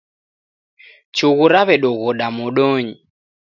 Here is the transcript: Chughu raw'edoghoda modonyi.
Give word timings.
Chughu 1.15 1.45
raw'edoghoda 1.53 2.25
modonyi. 2.37 2.93